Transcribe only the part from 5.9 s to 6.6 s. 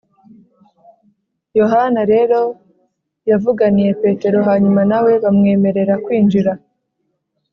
kwinjira